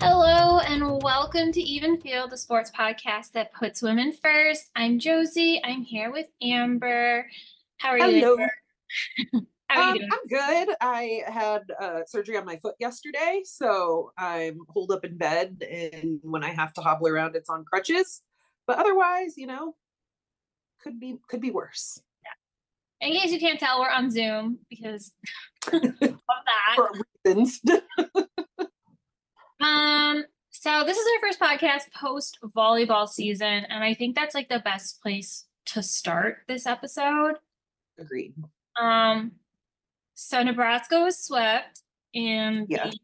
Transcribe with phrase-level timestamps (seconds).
[0.00, 4.70] Hello and welcome to Even Field, the sports podcast that puts women first.
[4.74, 5.60] I'm Josie.
[5.62, 7.24] I'm here with Ambre.
[7.78, 8.20] How are you?
[8.20, 9.42] Hello.
[9.68, 10.10] How are Um, you doing?
[10.12, 10.28] I'm
[10.66, 10.74] good.
[10.80, 16.18] I had uh, surgery on my foot yesterday, so I'm holed up in bed, and
[16.24, 18.22] when I have to hobble around, it's on crutches.
[18.66, 19.76] But otherwise, you know,
[20.82, 22.00] could be could be worse.
[23.00, 25.12] In case you can't tell, we're on Zoom because
[25.72, 26.76] of that.
[26.76, 26.90] For
[27.24, 27.60] reasons.
[29.60, 34.48] Um, so this is our first podcast post volleyball season, and I think that's like
[34.48, 37.34] the best place to start this episode.
[37.98, 38.34] Agreed.
[38.80, 39.32] Um,
[40.14, 41.82] so Nebraska was swept,
[42.14, 42.88] and Yeah.
[42.88, 42.98] the-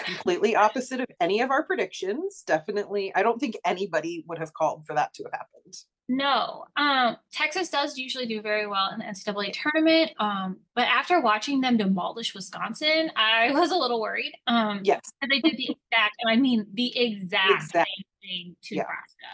[0.00, 2.42] Completely opposite of any of our predictions.
[2.46, 5.74] Definitely, I don't think anybody would have called for that to have happened.
[6.08, 10.12] No, um, Texas does usually do very well in the NCAA tournament.
[10.18, 14.32] Um, but after watching them demolish Wisconsin, I was a little worried.
[14.46, 15.00] Um, Yes.
[15.20, 18.82] they did the exact, and I mean the exact Exact- same thing to Yeah.
[18.82, 19.26] Nebraska.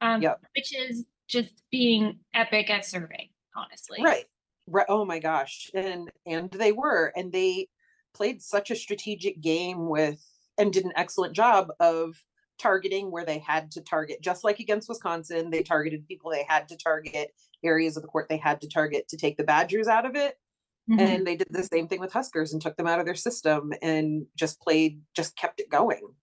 [0.00, 0.40] Um, Yep.
[0.56, 3.98] which is just being epic at serving, honestly.
[4.02, 4.24] Right.
[4.66, 4.86] Right.
[4.88, 5.70] Oh my gosh.
[5.74, 7.12] And and they were.
[7.16, 7.68] And they
[8.14, 10.20] played such a strategic game with
[10.58, 12.22] and did an excellent job of
[12.58, 14.20] targeting where they had to target.
[14.22, 17.32] Just like against Wisconsin, they targeted people they had to target,
[17.64, 20.38] areas of the court they had to target to take the Badgers out of it.
[20.90, 21.00] Mhm.
[21.00, 23.72] And they did the same thing with Huskers and took them out of their system
[23.82, 26.14] and just played, just kept it going.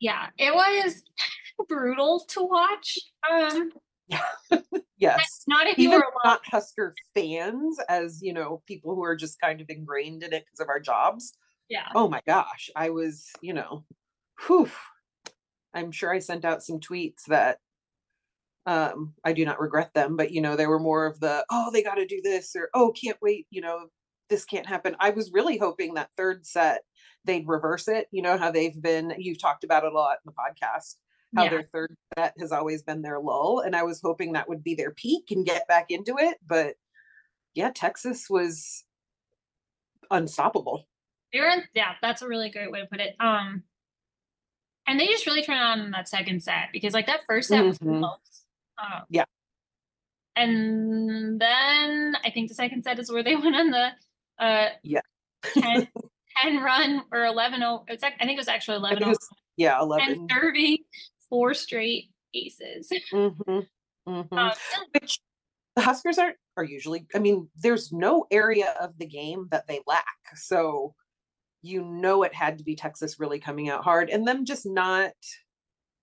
[0.00, 1.02] yeah, it was
[1.68, 2.98] brutal to watch.
[3.30, 3.70] Um,
[4.98, 5.44] Yes.
[5.48, 9.16] not if you Even were a not Husker fans, as you know, people who are
[9.16, 11.32] just kind of ingrained in it because of our jobs.
[11.70, 11.86] yeah.
[11.94, 13.84] oh my gosh, I was, you know,
[14.46, 14.70] whew.
[15.74, 17.58] I'm sure I sent out some tweets that
[18.66, 21.70] um I do not regret them, but you know, they were more of the oh,
[21.72, 23.86] they got to do this or oh, can't wait, you know,
[24.28, 24.96] this can't happen.
[25.00, 26.82] I was really hoping that third set
[27.24, 28.06] they'd reverse it.
[28.10, 30.96] You know how they've been you've talked about it a lot in the podcast.
[31.36, 31.50] How Yeah.
[31.50, 34.74] their third set has always been their lull and I was hoping that would be
[34.74, 36.74] their peak and get back into it, but
[37.54, 38.84] yeah, Texas was
[40.10, 40.86] unstoppable.
[41.32, 43.14] They were in, yeah, that's a really great way to put it.
[43.20, 43.62] Um,
[44.86, 47.64] and they just really turned on in that second set because like that first set
[47.64, 48.00] was Mhm.
[48.00, 48.44] close.
[48.78, 49.24] Um, Yeah.
[50.36, 53.90] And then I think the second set is where they went on the
[54.38, 55.00] uh Yeah.
[55.42, 55.88] 10,
[56.42, 59.10] 10 run or 11 oh it's I think it was actually I 11 think it
[59.10, 60.08] was- yeah, 11.
[60.12, 60.78] and serving
[61.28, 62.90] four straight aces.
[63.12, 63.66] Mhm,
[64.08, 64.32] mhm.
[64.32, 64.52] Um,
[64.92, 65.20] Which
[65.76, 67.06] the Huskers are are usually.
[67.14, 70.06] I mean, there's no area of the game that they lack.
[70.34, 70.94] So
[71.62, 75.12] you know it had to be Texas really coming out hard, and them just not.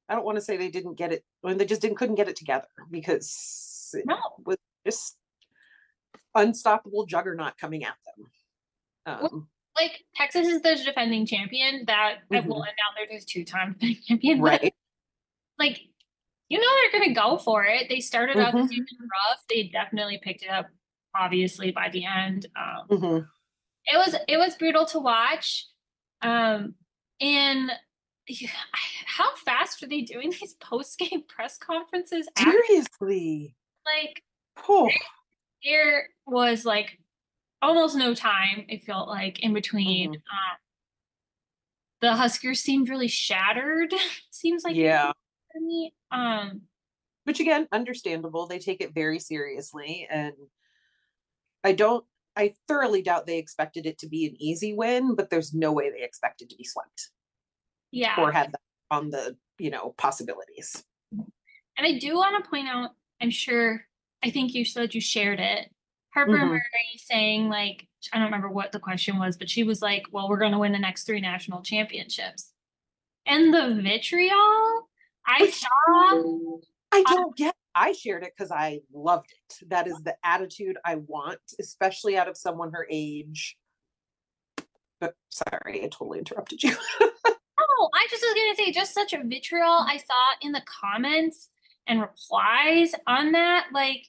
[0.10, 2.30] I don't want to say they didn't get it when they just didn't couldn't get
[2.30, 5.18] it together because it no, was just
[6.36, 8.26] unstoppable juggernaut coming at them.
[9.06, 12.46] Well, Um, like Texas is the defending champion that well, Mhm.
[12.46, 14.42] and now they're just two time defending champion.
[14.42, 14.76] but, right.
[15.60, 15.82] like
[16.50, 17.90] you know they're gonna go for it.
[17.90, 18.68] They started out the Mhm.
[18.70, 19.44] season rough.
[19.50, 20.68] They definitely picked it up
[21.16, 22.46] obviously by the end.
[22.56, 23.30] Um Mhm.
[23.88, 25.66] It was it was brutal to watch.
[26.22, 26.76] Um
[27.20, 27.72] and
[29.06, 32.28] how fast are they doing these post game press conferences?
[32.38, 32.52] after?
[32.68, 33.56] Seriously.
[33.86, 34.22] Like
[34.68, 34.90] Oh,
[35.64, 37.00] there was like
[37.62, 38.66] almost no time.
[38.70, 40.12] It felt like in between.
[40.12, 40.16] Mhm.
[40.16, 40.58] Um,
[42.02, 43.92] the Huskers seemed really shattered.
[44.30, 45.12] Seems like yeah.
[46.12, 46.62] Um,
[47.24, 50.34] which again understandable they take it very seriously and
[51.64, 52.06] i don't
[52.38, 55.90] i thoroughly doubt they expected it to be an easy win but there's no way
[55.90, 57.10] they expected to be swept
[57.92, 58.16] yeah.
[58.18, 58.62] or had that
[58.92, 60.84] on the you know possibilities
[61.78, 63.86] And I do want to point out, I'm sure,
[64.24, 65.72] I think you said you shared it.
[66.14, 66.48] Harper Mhm.
[66.50, 66.62] Murray
[66.98, 70.40] saying, like, I don't remember what the question was, but she was like, well, we're
[70.40, 72.52] going to win the next three national championships.
[73.28, 74.90] And the vitriol
[75.26, 75.68] I saw,
[76.92, 80.96] i don't get i shared it because i loved it that is the attitude i
[80.96, 83.58] want especially out of someone her age
[85.00, 86.76] but sorry i totally interrupted you
[87.80, 90.64] oh, I just was going to say, just such a vitriol I saw in the
[90.66, 91.50] comments
[91.88, 93.68] and replies on that.
[93.74, 94.08] Like,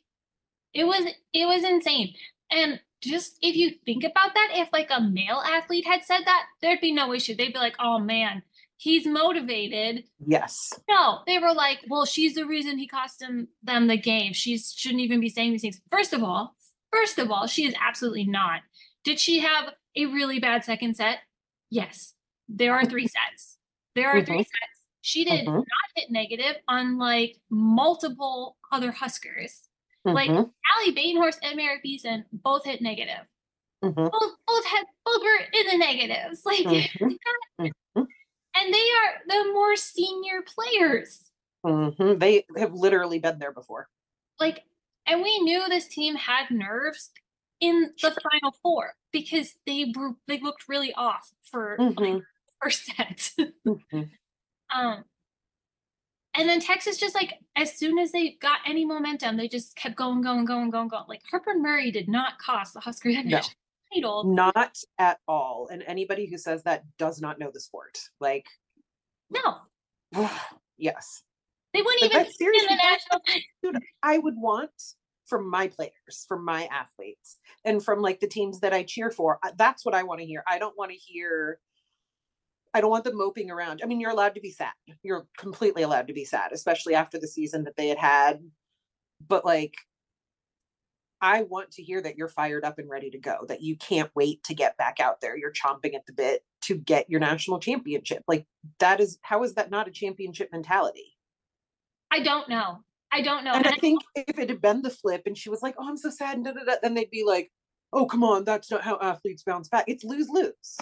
[0.74, 2.14] it was, it was insane.
[2.50, 6.46] And just if you think about that, if like a male athlete had said that,
[6.60, 7.34] there'd be no issue.
[7.34, 8.42] They'd be like, oh man,
[8.78, 10.04] he's motivated.
[10.26, 14.32] yes No, they were like, well, she's the reason he cost him them the game.
[14.32, 15.80] She shouldn't even be saying these things.
[15.90, 16.56] First of all,
[16.92, 18.62] first of all, she is absolutely not.
[19.04, 21.18] Did she have a really bad second set?
[21.70, 22.14] Yes.
[22.48, 23.58] There are three sets.
[23.94, 24.78] There are three sets.
[25.02, 25.54] She did Mhm.
[25.54, 29.62] not hit negative, on like multiple other Huskers.
[30.04, 33.26] Like Mhm, Allie Batenhorst and Merritt Beeson both hit negative.
[33.84, 33.94] mhm.
[34.10, 36.42] Both, both caliber in the negatives.
[36.44, 36.58] Like,
[37.60, 38.06] Mhm.
[38.58, 41.30] And they are the more senior players.
[41.64, 42.18] Mhm.
[42.18, 43.88] They have literally been there before.
[44.40, 44.64] Like,
[45.06, 47.10] and we knew this team had nerves
[47.60, 52.22] in the final four because they were they looked really off for like, Mhm.
[52.62, 53.32] first set.
[53.66, 54.10] Mhm.
[54.74, 55.04] um,
[56.34, 59.96] and then Texas just like as soon as they got any momentum, they just kept
[59.96, 61.04] going, going, going, going, going.
[61.08, 63.40] Like Harper and Murray did not cost the Huskers a No.
[63.94, 64.24] Title.
[64.24, 65.68] Not at all.
[65.70, 67.98] And anybody who says that does not know the sport.
[68.20, 68.46] Like,
[69.30, 69.58] No,
[70.78, 71.22] yes.
[71.72, 73.20] they wouldn't But even be in seriously the national
[73.62, 74.70] dude I would want
[75.26, 79.38] from my players, from my athletes, and from like the teams that I cheer for.
[79.56, 80.42] That's what I want to hear.
[80.48, 81.58] I don't want to hear.
[82.74, 83.80] I don't want them moping around.
[83.82, 84.72] I mean, you're allowed to be sad.
[85.02, 88.40] You're completely allowed to be sad, especially after the season that they had had.
[89.26, 89.74] But like,
[91.20, 93.44] I want to hear that you're fired up and ready to go.
[93.48, 95.36] That you can't wait to get back out there.
[95.36, 98.22] You're chomping at the bit to get your national championship.
[98.28, 98.46] Like
[98.78, 101.16] that is how is that not a championship mentality?
[102.10, 102.80] I don't know.
[103.12, 103.52] I don't know.
[103.52, 105.88] And And I think if it had been the flip and she was like, oh,
[105.88, 107.50] I'm so sad, and da, da, da, then they'd be like,
[107.92, 109.84] oh, come on, that's not how athletes bounce back.
[109.86, 110.78] It's lose lose.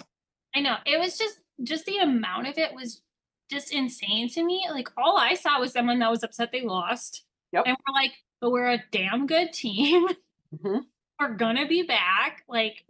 [0.55, 3.01] I know it was just just the amount of it was
[3.49, 4.67] just insane to me.
[4.69, 7.23] Like all I saw was someone that was upset they lost.
[7.53, 7.63] Yep.
[7.65, 8.11] And we're like,
[8.41, 10.07] but we're a damn good team.
[10.55, 10.81] Mhm.
[11.19, 12.43] We're gonna be back.
[12.47, 12.85] Like,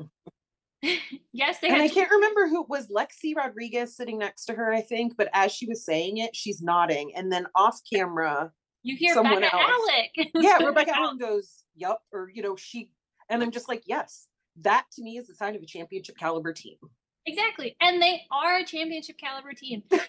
[1.32, 4.74] yes, they And I can't remember who it was Lexi Rodriguez sitting next to her,
[4.74, 7.14] I think, but as she was saying it, she's nodding.
[7.16, 8.52] And then off camera,
[8.84, 9.90] you hear someone Bekka else.
[9.90, 10.30] Allick.
[10.36, 12.90] yeah, Rebecca Allen goes, Yup, or you know, she
[13.30, 14.28] and I'm just like, yes,
[14.62, 16.78] that to me is a sign of a championship caliber team.
[17.26, 17.76] Exactly.
[17.82, 19.84] And they are a championship caliber team.
[19.90, 20.00] Why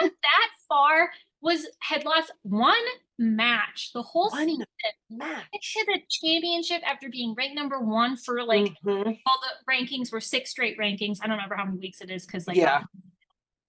[0.00, 1.10] not that far
[1.42, 2.74] was had lost one
[3.18, 4.64] match the whole One season.
[5.10, 5.44] Match.
[5.74, 9.20] To the championship after being ranked number one for like Mhm.
[9.26, 11.18] all the rankings were six straight rankings.
[11.20, 12.84] I don't remember how many weeks it is because like Yeah.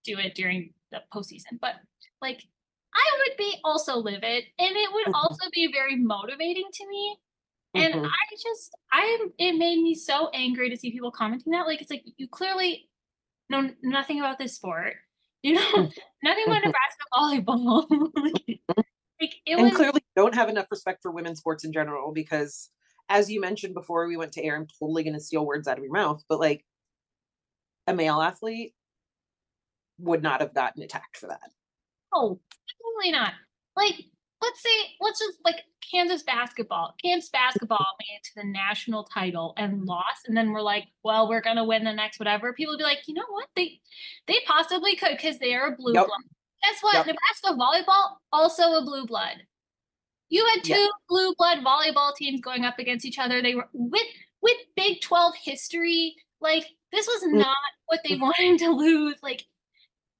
[0.06, 1.60] Do it during the postseason.
[1.60, 1.75] But
[2.22, 2.44] like
[2.94, 5.14] I would be also livid and it would Mhm.
[5.16, 7.18] also be very motivating to me.
[7.74, 8.08] And Mhm.
[8.08, 9.34] I just I'm.
[9.40, 11.66] it made me so angry to see people commenting that.
[11.66, 12.88] Like it's like you clearly
[13.50, 14.98] know nothing about this sport.
[15.44, 15.90] You know
[16.24, 17.86] nothing about Nebraska volleyball.
[18.16, 22.69] like, it and was clearly don't have enough respect for women's sports in general because
[23.10, 25.78] as you mentioned before we went to air i'm totally going to steal words out
[25.78, 26.66] of your mouth but like
[27.88, 28.74] a male athlete
[30.00, 31.51] would not have gotten attacked for that
[32.13, 32.39] No,
[32.69, 33.34] absolutely not.
[33.75, 34.06] Like,
[34.44, 34.69] let's say,
[35.01, 35.62] let's just like
[35.92, 36.95] Kansas basketball.
[37.04, 41.28] Kansas basketball made it to the national title and lost, and then we're like, well,
[41.30, 42.54] we're gonna win the next whatever.
[42.54, 43.48] People would be like, you know what?
[43.56, 43.80] They
[44.28, 46.07] they possibly could because they are a blue Yep.
[46.07, 46.22] blood.
[46.63, 46.94] Guess what?
[46.95, 47.06] Yep.
[47.07, 47.54] Nebraska
[47.90, 49.38] volleyball also a blue blood.
[50.30, 50.88] You had two Yeah.
[51.10, 53.42] blue blood volleyball teams going up against each other.
[53.42, 54.07] They were with
[54.42, 56.16] with Big Twelve history.
[56.42, 57.39] Like this was Mm.
[57.39, 59.18] not what they wanted to lose.
[59.24, 59.46] Like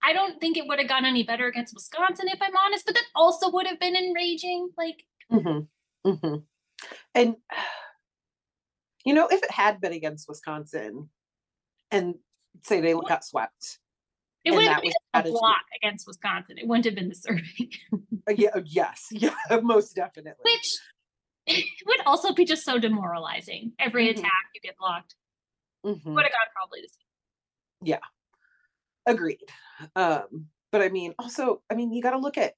[0.04, 2.96] I don't think it would have gone any better against Wisconsin, if I'm honest, but
[2.96, 4.70] that also would have been enraging.
[4.78, 5.60] Like, hmm
[6.06, 6.36] hmm
[7.16, 7.36] and
[9.06, 11.10] you know if it had been against wisconsin
[11.92, 12.16] and
[12.64, 13.80] say they got swept
[14.46, 16.58] it would have been a block against Wisconsin.
[16.58, 17.72] It wouldn't have been the serving,
[18.28, 20.78] uh, yeah uh, yes yeah most definitely which
[21.46, 23.74] it would also be just so demoralizing.
[23.80, 24.12] Every Mhm.
[24.12, 25.16] attack you get blocked.
[25.86, 26.14] Mhm.
[26.14, 27.08] Would have gone probably the same.
[29.06, 29.40] Agreed
[29.96, 32.54] um but i mean also i mean you got to look at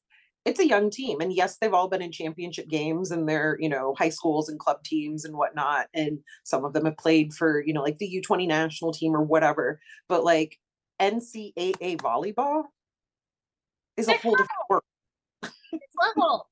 [0.46, 3.68] it's a young team and yes they've all been in championship games and they're you
[3.70, 7.64] know high schools and club teams and whatnot and some of them have played for
[7.66, 10.60] you know like the u20 national team or whatever but like
[11.02, 12.64] ncaa volleyball
[13.98, 14.84] is a whole different world
[15.72, 16.48] It's level.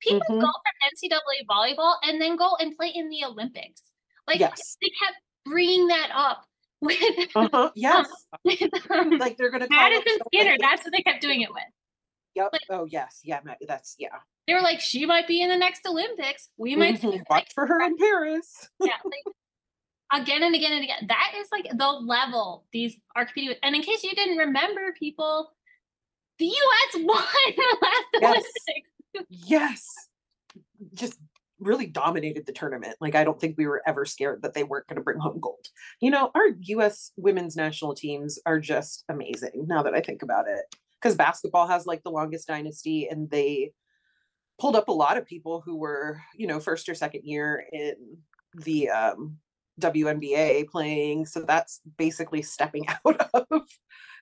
[0.00, 0.40] People Mhm.
[0.40, 3.82] go from NCAA volleyball and then go and play in the Olympics.
[4.26, 6.44] Like yes they kept bringing that up
[6.80, 6.98] with,
[7.34, 8.08] uh-huh yes
[8.44, 10.56] with um, like they're gonna call Madison Skinner.
[10.60, 11.62] That's what they kept doing it with.
[12.34, 14.08] yep like- oh yes yeah that's yeah
[14.46, 16.48] They were like, she might be in the next Olympics.
[16.56, 17.18] We might Mhm.
[17.18, 21.06] her watch for her in paris yeah, like, again and again and again.
[21.08, 23.58] That is like the level these are competing with.
[23.62, 25.50] And in case you didn't remember, people,
[26.38, 26.94] the U.S.
[27.02, 27.24] won
[27.56, 28.44] the last Yes.
[28.44, 29.48] Olympics.
[29.48, 30.08] yes
[30.94, 31.18] just
[31.58, 32.96] really dominated the tournament.
[33.00, 35.40] Like i don't think we were ever scared that they weren't going to bring home
[35.40, 35.66] gold.
[36.00, 36.48] You know our
[36.80, 40.64] us women's national teams are just amazing now that i think about it.
[41.00, 43.72] Because basketball has like the longest dynasty and they
[44.58, 47.94] pulled up a lot of people who were you know first or second year in
[48.54, 49.36] the um
[49.80, 53.62] WNBA playing so that's basically stepping out of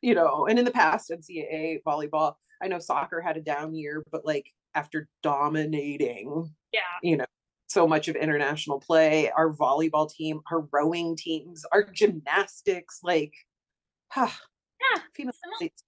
[0.02, 4.04] you know and in the past NCAA volleyball I know soccer had a down year
[4.10, 6.80] but like after dominating Yeah.
[7.02, 7.26] you know
[7.66, 13.32] so much of international play, our volleyball team, our rowing teams, our gymnastics, like,
[14.14, 14.38] ah,
[14.80, 15.00] Yeah.
[15.14, 15.82] female athletes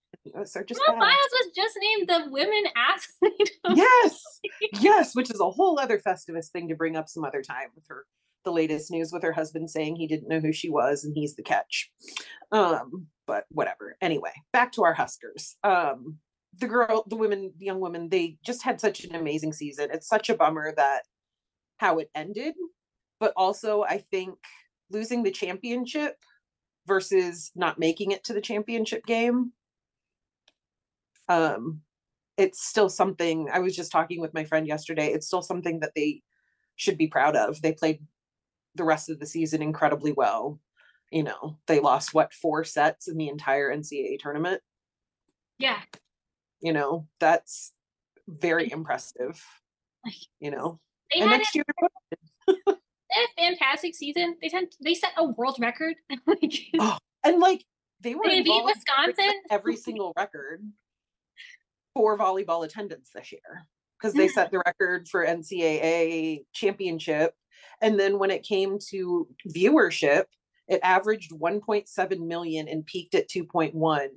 [0.56, 0.98] are just Simone.
[0.98, 3.50] Biles was just named the women athlete.
[3.76, 4.18] yes
[4.80, 7.84] yes which is a whole other festivus thing to bring up some other time with
[7.88, 8.04] her
[8.44, 11.36] the latest news with her husband saying he didn't know who she was and he's
[11.36, 11.90] the catch
[12.52, 16.18] um but whatever anyway back to our huskers um
[16.58, 19.90] the girl the women the young women they just had such an amazing season.
[19.92, 21.02] It's such a bummer that
[21.78, 22.54] how it ended
[23.20, 24.38] but also i think
[24.90, 26.16] losing the championship
[26.86, 29.52] versus not making it to the championship game
[31.28, 31.82] um
[32.38, 35.92] it's still something i was just talking with my friend yesterday it's still something that
[35.94, 36.22] they
[36.76, 37.60] should be proud of.
[37.60, 38.00] They played
[38.74, 40.60] the rest of the season incredibly well
[41.10, 44.60] you know they lost what four sets in the entire ncaa tournament?
[45.58, 45.80] Yeah.
[46.60, 47.72] You know that's
[48.28, 48.72] very mm.
[48.72, 49.42] impressive
[50.40, 50.78] you know
[51.12, 51.64] They and had, next year
[52.46, 52.54] they
[53.10, 54.36] had a fantastic season.
[54.40, 55.94] They sent they set a world record.
[56.26, 57.64] like, Oh, and like
[58.00, 59.32] they were They beat in Wisconsin.
[59.50, 60.62] every single record
[61.94, 63.66] for volleyball attendance this year
[63.98, 67.34] because they set the record for NCAA championship
[67.80, 70.24] and then when it came to viewership
[70.68, 74.08] it averaged 1.7 million and peaked at 2.1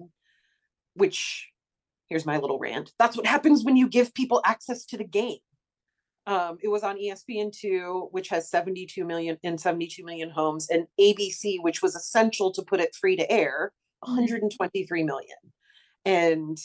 [0.95, 1.48] which
[2.09, 2.91] here's my little rant.
[2.97, 5.39] That's what happens when you give people access to the game.
[6.27, 11.57] Um, it was on espn2 which has 72 million in 72 million homes and abc
[11.61, 15.37] which was essential to put it free to air 123 million.
[16.05, 16.57] And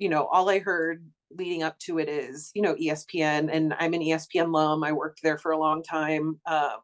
[0.00, 3.94] you know all i heard leading up to it is you know espn and i'm
[3.94, 4.82] an espn alum.
[4.82, 6.78] I worked there for a long time um,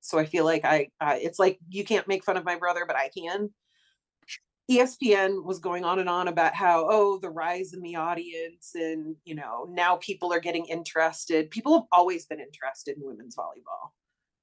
[0.00, 2.84] so i feel like I, I it's like you can't make fun of my brother
[2.86, 3.50] but i can
[4.70, 9.16] espn was going on and on about how oh the rise in the audience and
[9.24, 11.50] you know now people are getting interested.
[11.50, 13.90] People have always been interested in women's volleyball.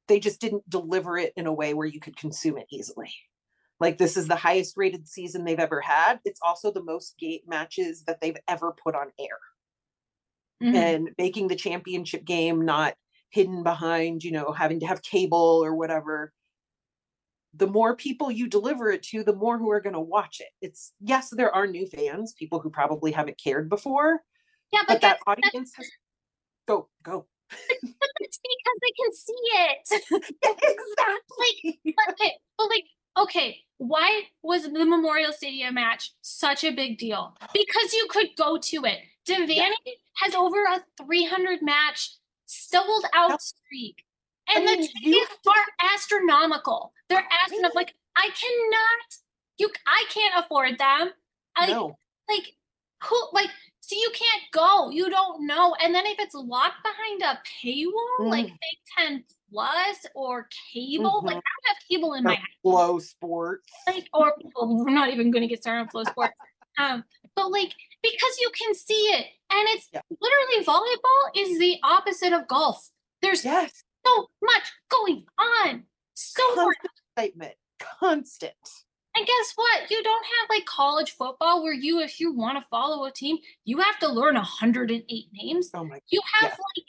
[0.07, 3.13] They just didn't deliver it in a way where you could consume it easily.
[3.79, 6.19] Like this is the highest rated season they've ever had.
[6.25, 9.37] It's also the most gate matches that they've ever put on air.
[10.61, 10.75] Mhm.
[10.75, 12.95] and making the championship game not
[13.31, 16.31] hidden behind you know having to have cable or whatever
[17.55, 20.49] the more people you deliver it to the more who are going to watch it
[20.61, 24.21] it's yes there are new fans people who probably haven't cared before
[24.71, 25.89] yeah, but but that audience has
[26.67, 27.27] go go
[28.19, 30.23] that's because they can see it.
[30.43, 32.85] exactly but okay, but like,
[33.17, 37.35] okay, why was the Memorial Stadium match such a big deal?
[37.53, 38.99] Because you could go to it.
[39.27, 39.73] Devaney
[40.17, 44.03] has over a 300 match sold out streak.
[44.49, 46.93] I And the mean, you tickets are astronomical.
[47.09, 47.75] They're astronomical.
[47.75, 49.17] Like, I cannot,
[49.57, 51.11] you, I can't afford them.
[51.55, 51.95] I, no
[52.29, 52.53] like
[53.03, 53.49] who like
[53.81, 58.29] so you can't go you don't know and then if it's locked behind a paywall
[58.29, 58.49] like Mm.
[58.49, 62.99] big 10 plus or cable like i don't have cable in my Or house flow
[62.99, 66.33] sports like or well, we're not even going to get started on flow sports
[66.79, 67.03] um
[67.35, 70.01] but like because you can see it and it's Yeah.
[70.21, 72.89] literally volleyball is the opposite of golf
[73.21, 75.83] there's yes so much going on
[76.13, 76.75] so much
[77.17, 77.53] excitement
[77.99, 78.53] constant
[79.15, 79.89] And guess what?
[79.91, 83.37] You don't have like college football where you, if you want to follow a team,
[83.65, 85.69] you have to learn 108 names.
[85.73, 86.57] oh my You have Yeah.
[86.77, 86.87] like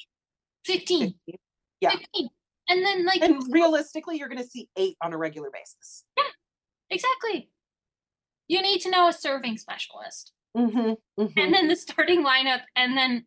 [0.79, 1.39] 15, 15.
[1.81, 1.91] Yeah.
[1.91, 2.29] 15.
[2.71, 6.25] And then like and realistically you're going to see eight on a regular basis Yeah,
[6.91, 7.51] exactly.
[8.49, 10.33] You need to know a serving specialist.
[10.57, 10.95] mm-hmm,
[11.37, 13.25] And then the starting lineup and then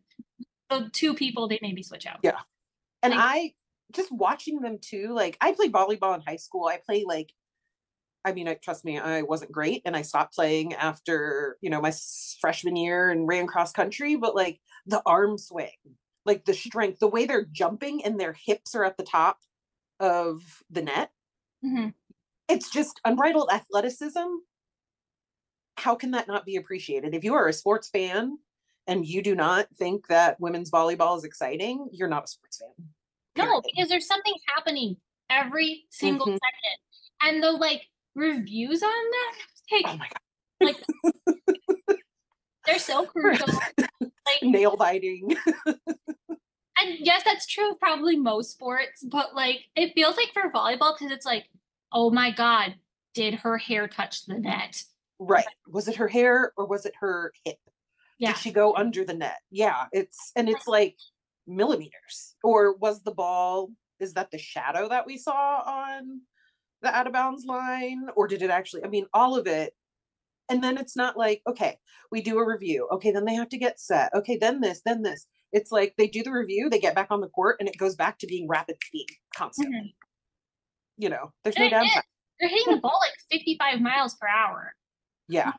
[0.70, 2.18] the two people they maybe switch out.
[2.24, 2.40] Yeah.
[3.02, 3.52] and like- i
[3.94, 7.32] just watching them too like i played volleyball in high school i play like
[8.24, 11.80] i mean I, trust me i wasn't great and i stopped playing after you know
[11.80, 11.92] my
[12.40, 15.76] freshman year and ran cross country but like the arm swing
[16.24, 19.38] like the strength the way they're jumping and their hips are at the top
[20.00, 21.10] of the net
[21.64, 21.94] Mhm.
[22.48, 24.38] it's just unbridled athleticism.
[25.76, 27.14] How can that not be appreciated?
[27.14, 28.38] If you are a sports fan
[28.86, 32.88] and you do not think that women's volleyball is exciting you're not a sports fan
[33.38, 34.96] No, because there's something happening
[35.30, 36.38] every single Mhm.
[36.38, 36.78] second.
[37.22, 39.34] And the like reviews on that,
[39.70, 40.18] take oh my god
[40.60, 40.76] like
[42.66, 43.46] they're so crucial.
[44.00, 50.16] like nail biting and yes, that's true of probably most sports, but like it feels
[50.16, 51.48] like for volleyball because it's like,
[51.92, 52.74] oh my god,
[53.14, 54.82] did her hair touch the net?
[55.20, 57.58] right was it her hair or was it her hip
[58.20, 58.28] Yeah.
[58.34, 60.96] did she go under the net yeah it's and it's like
[61.48, 66.20] millimeters or was the ball is that the shadow that we saw on
[66.82, 69.74] the out of bounds line or did it actually i mean all of it.
[70.50, 71.78] And then it's not like okay
[72.12, 75.02] we do a review okay then they have to get set okay then this then
[75.02, 75.26] this.
[75.52, 77.96] It's like they do the review they get back on the court and it goes
[77.96, 79.76] back to being rapid speed constantly.
[79.78, 79.92] Mhm.
[80.98, 82.02] you know there's And no downtime
[82.40, 84.74] They're hitting the ball like 55 miles per hour.
[85.28, 85.52] yeah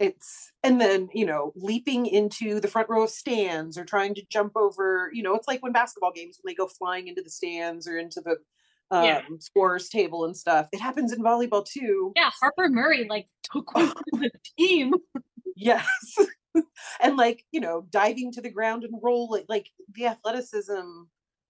[0.00, 4.22] it's and then you know leaping into the front row of stands or trying to
[4.30, 7.30] jump over you know it's like when basketball games when they go flying into the
[7.30, 8.32] stands or into the
[8.90, 9.20] um Yeah.
[9.38, 14.30] scorers table and stuff it happens in volleyball too Yeah, Harper Murray like took the
[14.58, 14.94] team.
[15.54, 16.16] yes
[17.00, 20.80] and like you know diving to the ground and rolling like the athleticism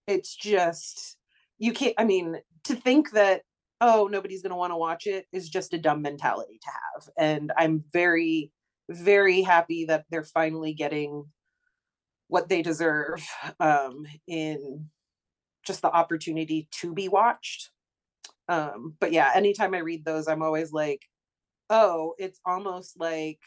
[0.09, 1.16] it's just
[1.59, 3.42] you can't i mean to think that
[3.80, 7.08] oh nobody's going to want to watch it is just a dumb mentality to have.
[7.16, 8.52] And i'm very
[8.88, 11.25] very happy that they're finally getting
[12.28, 13.26] what they deserve
[13.60, 14.87] um in
[15.66, 17.70] just the opportunity to be watched.
[18.49, 21.02] Um but yeah anytime i read those i'm always like
[21.70, 23.38] oh it's almost like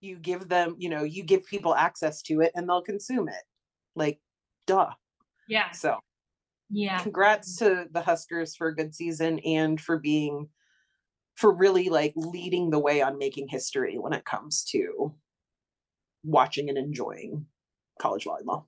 [0.00, 3.42] you give them you know you give people access to it and they'll consume it.
[3.94, 4.20] Like
[4.66, 4.90] duh.
[5.48, 6.00] Yeah, so
[6.70, 6.98] yeah.
[7.02, 10.48] congrats to the huskers for a good season and for being
[11.36, 15.14] for really like leading the way on making history when it comes to
[16.24, 17.46] watching and enjoying
[18.00, 18.64] college volleyball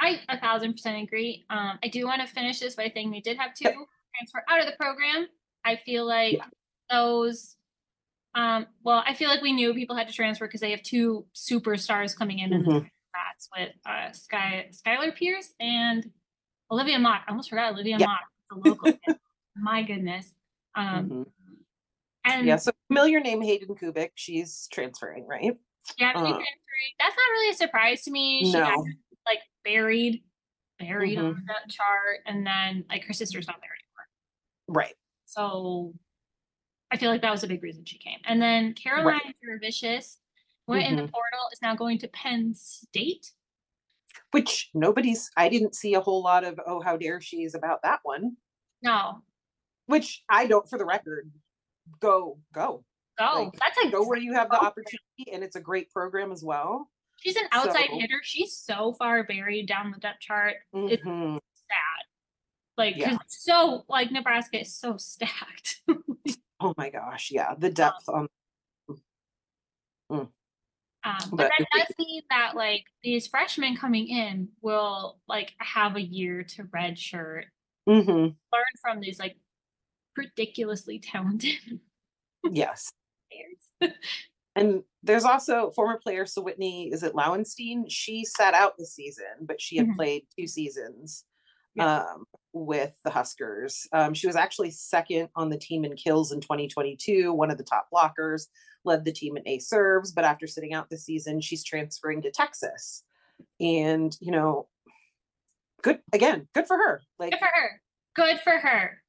[0.00, 1.46] I a thousand percent agree.
[1.50, 3.74] Um, I do want to finish this by saying they did have two Yep.
[4.16, 5.28] transfer out of the program.
[5.64, 6.44] I feel like Yeah.
[6.90, 7.56] those.
[8.34, 11.24] Um, well, I feel like we knew people had to transfer because they have two
[11.34, 16.10] superstars coming in in the class with uh, Sky Skylar Pierce and
[16.74, 17.22] Olivia Mauch.
[17.26, 18.06] I almost forgot Olivia Yeah.
[18.06, 18.92] Mauch, the local.
[19.56, 20.32] My goodness.
[20.74, 21.26] Um, Mhm.
[22.24, 25.42] and yeah so familiar name hayden kubik she's transferring right
[25.98, 26.92] Yeah, she's Uh, transferring.
[26.98, 28.44] That's not really a surprise to me.
[28.46, 28.84] She got no
[29.26, 30.24] like buried,
[30.80, 31.26] buried Mm-hmm.
[31.38, 34.80] on that chart, and then like her sister's not there anymore.
[34.82, 34.94] right
[35.26, 35.94] So
[36.90, 38.18] I feel like that was a big reason she came.
[38.24, 40.16] And then Caroline Jurevicius
[40.66, 41.12] went in the Mhm.
[41.12, 43.32] portal, is now going to Penn State.
[44.34, 48.00] Which nobody's i didn't see a whole lot of oh how dare she's about that
[48.02, 48.36] one
[48.82, 49.22] No,
[49.86, 51.30] which i don't for the record
[52.00, 52.84] go go
[53.18, 53.32] go.
[53.44, 56.42] Like, That's a go where you have the opportunity and it's a great program as
[56.42, 58.20] well she's an outside So- hitter.
[58.24, 60.56] She's so far buried down the depth chart.
[60.72, 61.38] It's Mhm.
[61.54, 62.04] sad.
[62.76, 63.18] like Yeah.
[63.28, 65.82] so like Nebraska is so stacked.
[66.60, 68.26] oh my gosh yeah the depth on
[71.04, 75.96] Um, but, But that does mean that like these freshmen coming in will like have
[75.96, 77.44] a year to redshirt,
[77.88, 78.34] Mhm.
[78.52, 79.36] learn from these like
[80.16, 81.80] ridiculously talented
[82.52, 82.90] yes
[83.80, 83.94] players.
[84.54, 89.24] and there's also former player so whitney is it lauenstein she sat out this season
[89.42, 89.96] but she had Mhm.
[89.96, 91.24] played two seasons
[91.74, 91.96] Yeah.
[91.96, 92.24] um,
[92.56, 97.32] with the huskers um, she was actually second on the team in kills in 2022
[97.32, 98.46] one of the top blockers
[98.84, 102.30] led the team in a serves but after sitting out this season she's transferring to
[102.30, 103.02] texas
[103.60, 104.68] and you know
[105.82, 107.80] good again good for her like Good for her.
[108.14, 109.02] Good for her.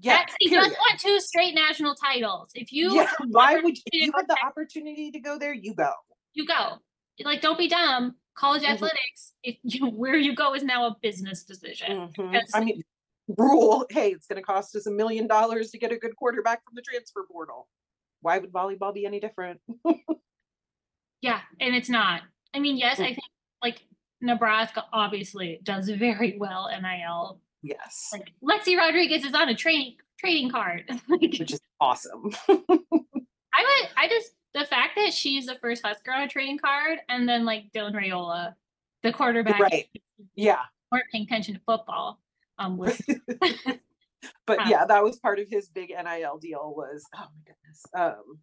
[0.00, 2.50] yeah she just won two straight national titles.
[2.54, 5.74] If you yeah why would you, if you had the opportunity to go there you
[5.74, 5.90] go
[6.34, 6.78] you go.
[7.22, 8.14] Like, don't be dumb.
[8.34, 8.70] College Mhm.
[8.70, 12.08] athletics, if you where you go is now a business decision.
[12.16, 12.40] Mhm.
[12.54, 12.82] I mean,
[13.28, 13.86] rule.
[13.90, 16.74] Hey, it's going to cost us a million dollars to get a good quarterback from
[16.74, 17.68] the transfer portal.
[18.20, 19.60] Why would volleyball be any different?
[21.22, 22.22] Yeah, and it's not.
[22.52, 23.04] I mean, yes, Mm.
[23.04, 23.18] I think
[23.62, 23.86] like
[24.20, 27.40] Nebraska obviously does very well NIL.
[27.62, 30.90] Yes, Like Lexi Rodriguez is on a training trading card.
[31.08, 32.32] which is awesome.
[32.48, 36.98] I would, I just the fact that she's the first Husker on a trading card,
[37.08, 38.54] and then like Dylan Raiola,
[39.04, 39.88] the quarterback, right.
[40.34, 40.58] Yeah,
[40.90, 42.18] weren't paying attention to football.
[42.58, 43.00] Um, was
[44.46, 46.74] but yeah, that was part of his big NIL deal.
[46.76, 47.82] Was oh my goodness.
[47.96, 48.40] Um,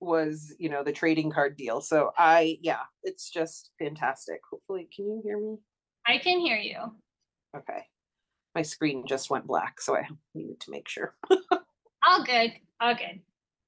[0.00, 1.80] was you know the trading card deal.
[1.80, 4.40] So I yeah, it's just fantastic.
[4.50, 5.56] Hopefully, can you hear me?
[6.06, 6.78] I can hear you.
[7.56, 7.84] Okay,
[8.54, 11.14] my screen just went black, so I needed to make sure.
[12.06, 13.20] All good, all good.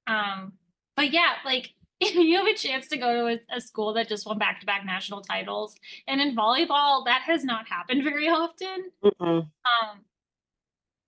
[0.06, 0.52] Um,
[0.96, 4.08] but yeah, like if you have a chance to go to a, a school that
[4.08, 5.74] just won back to back national titles,
[6.08, 8.90] and in volleyball that has not happened very often.
[9.04, 9.48] Mm-mm.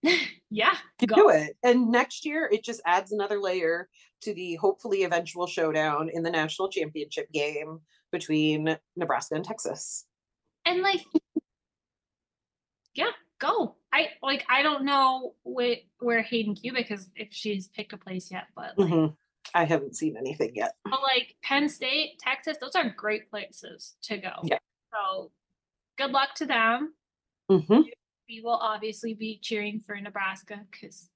[0.05, 0.13] Um,
[0.51, 0.75] yeah,
[1.07, 1.15] go.
[1.17, 1.57] do it.
[1.63, 3.89] And next year, it just adds another layer
[4.23, 10.07] to the hopefully eventual showdown in the national championship game between Nebraska and Texas.
[10.67, 11.01] and like
[12.95, 17.93] yeah go i like i don't know where where hayden kubik is if she's picked
[17.95, 19.17] a place yet but like, Mhm.
[19.55, 20.73] I haven't seen anything yet.
[20.85, 24.59] but like penn state texas those are great places to go Yeah.
[24.93, 25.31] so
[25.99, 26.95] good luck to them
[27.51, 27.85] Mhm.
[28.29, 31.09] we will obviously be cheering for nebraska because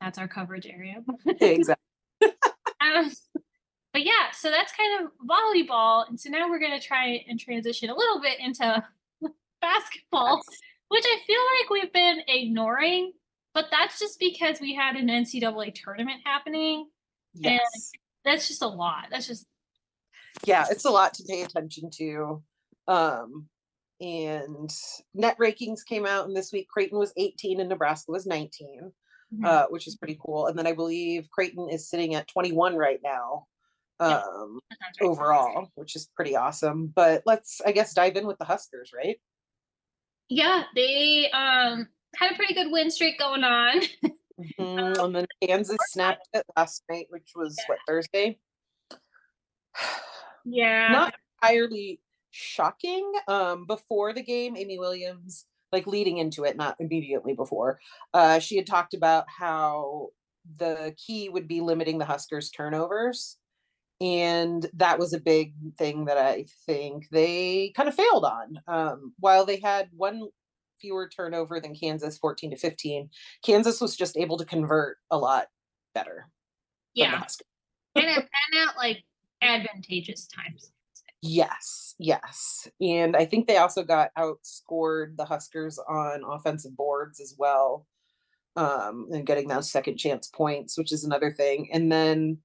[0.00, 1.02] that's our coverage area
[1.40, 1.80] Exactly.
[2.80, 3.10] Um,
[3.94, 7.88] but yeah, so that's kind of volleyball, and so now we're gonna try and transition
[7.88, 8.84] a little bit into
[9.62, 10.58] basketball, Yes.
[10.88, 13.12] which I feel like we've been ignoring.
[13.54, 16.90] But that's just because we had an NCAA tournament happening.
[17.34, 17.90] Yes.
[18.24, 19.06] That's just a lot.
[19.10, 19.46] That's just
[20.44, 22.42] yeah, it's a lot to pay attention to.
[22.88, 23.48] Um,
[24.00, 24.70] and
[25.14, 28.92] net rankings came out, and this week Creighton was 18 and Nebraska was 19,
[29.32, 29.46] Mhm.
[29.46, 30.46] uh, which is pretty cool.
[30.48, 33.46] And then I believe Creighton is sitting at 21 right now,
[34.00, 35.08] um, right.
[35.08, 36.88] overall, which is pretty awesome.
[36.88, 39.20] But let's, I guess, dive in with the Huskers, right?
[40.28, 43.80] Yeah, they um had a pretty good win streak going on.
[44.38, 48.38] Mhm, And then Kansas snapped it last night, which was what Thursday.
[50.44, 50.88] yeah.
[50.88, 53.12] not entirely shocking.
[53.28, 57.80] Um, before the game, Amy Williams, like leading into it, not immediately before,
[58.12, 60.08] uh, she had talked about how
[60.56, 63.38] the key would be limiting the Huskers' turnovers.
[64.00, 68.60] And that was a big thing that I think they kind of failed on.
[68.68, 70.28] Um, while they had one
[70.80, 73.10] fewer turnover than Kansas, 14 to 15,
[73.44, 75.46] Kansas was just able to convert a lot
[75.94, 76.28] better.
[76.94, 77.22] yeah.
[77.96, 79.04] And at, and at like
[79.42, 80.72] advantageous times.
[81.26, 82.68] Yes, yes.
[82.82, 87.86] And I think they also got outscored the Huskers on offensive boards as well.
[88.56, 91.70] Um, and getting those second chance points, which is another thing.
[91.72, 92.38] And then,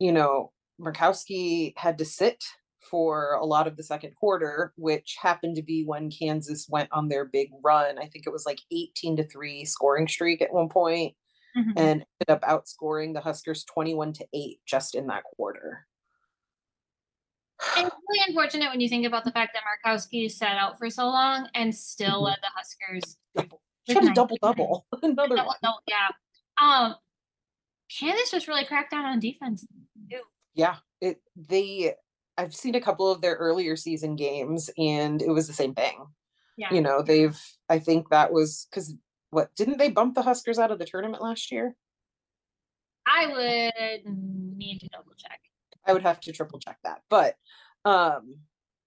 [0.00, 2.42] you know, Murkowski had to sit
[2.90, 7.08] for a lot of the second quarter, which happened to be when Kansas went on
[7.08, 7.98] their big run.
[7.98, 11.14] I think it was like 18 to 3 scoring streak at one point
[11.56, 11.72] Mhm.
[11.76, 15.86] and ended up outscoring the Huskers 21 to 8 just in that quarter.
[17.76, 20.88] And it's really unfortunate when you think about the fact that Markowski sat out for
[20.90, 22.26] so long and still Mhm.
[22.26, 23.16] led the Huskers.
[23.88, 24.86] She had a double double.
[25.02, 26.08] Another Double- double- yeah.
[26.60, 26.96] Um,
[27.90, 29.66] Kansas just really cracked down on defense.
[30.10, 30.22] too.
[30.54, 31.94] Yeah, it they
[32.38, 36.06] I've seen a couple of their earlier season games and it was the same thing.
[36.56, 36.72] Yeah.
[36.72, 38.94] You know, they've I think that was cuz
[39.30, 41.76] what didn't they bump the Huskers out of the tournament last year?
[43.06, 45.40] I would need to double check.
[45.84, 47.02] I would have to triple check that.
[47.10, 47.34] But
[47.84, 48.36] um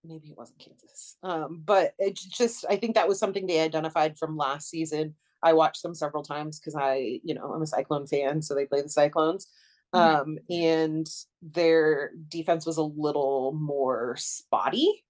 [0.03, 1.17] maybe it wasn't Kansas.
[1.21, 5.15] Um but it's just I think that was something they identified from last season.
[5.43, 8.65] I watched them several times cuz I, you know, I'm a Cyclone fan, so they
[8.65, 9.47] play the Cyclones.
[9.93, 10.21] Mhm.
[10.25, 11.07] Um and
[11.41, 15.05] their defense was a little more spotty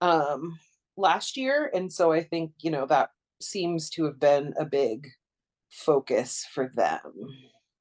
[0.00, 0.58] um
[0.96, 5.08] last year and so I think, you know, that seems to have been a big
[5.70, 7.02] focus for them.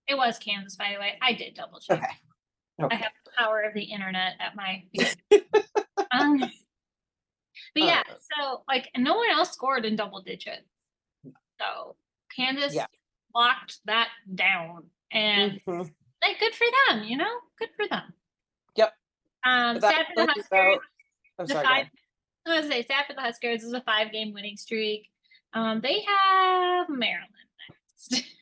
[0.08, 1.18] It was Kansas, by the way.
[1.22, 1.98] I did double check.
[2.80, 2.92] Okay.
[2.92, 4.84] I have the power of the internet at my
[6.12, 6.52] um,
[7.74, 10.68] but yeah, Uh, so like no one else scored in double digits.
[11.60, 11.98] So
[12.36, 12.88] Kansas Yeah.
[13.36, 14.90] locked that down.
[15.12, 15.90] And Mhm.
[16.24, 17.32] Like good for them, you know?
[17.58, 18.14] Good for them.
[18.76, 18.94] Yep.
[19.46, 20.80] Um sad for the Huskers.
[21.38, 21.86] the sorry, five.
[22.46, 25.08] I was gonna say sad for the Huskers is a five game winning streak.
[25.54, 27.30] Um they have Maryland
[27.70, 28.24] next.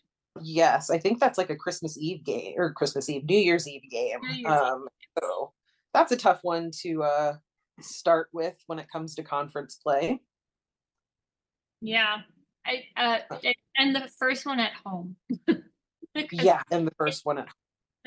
[0.44, 3.82] Yes, I think that's like a Christmas Eve game or Christmas Eve, New Year's Eve
[3.90, 4.20] game.
[4.22, 4.46] Year's Eve.
[4.46, 4.88] um,
[5.20, 5.52] so
[5.96, 7.34] that's a tough one to uh,
[7.82, 10.22] start with when it comes to conference play.
[11.82, 12.18] yeah.
[12.68, 13.38] I uh
[13.78, 15.16] and the first one at home.
[16.32, 17.48] Yeah, and the first one at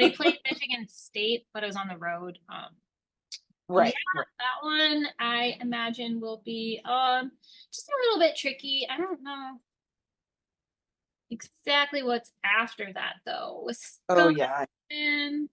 [0.01, 2.39] they played Michigan State, but it was on the road.
[2.49, 2.77] Um
[3.69, 3.95] right.
[4.15, 7.33] Yeah, that one I imagine will be um
[7.73, 8.87] just a little bit tricky.
[8.91, 9.61] I don't know
[11.31, 13.69] exactly what's after that though.
[14.09, 15.49] Oh yeah, um,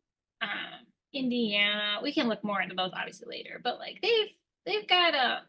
[1.13, 1.99] Indiana.
[2.03, 4.29] We can look more into those obviously later, but like they've
[4.65, 5.41] they've got a